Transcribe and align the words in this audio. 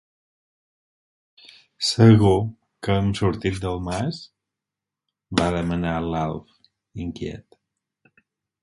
Segur 1.89 2.31
que 2.87 2.95
hem 3.01 3.11
sortit 3.21 3.61
del 3.67 3.79
mas? 3.89 4.23
—va 5.37 5.53
demanar 5.59 5.95
l'Alf, 6.09 6.51
inquiet. 7.07 7.63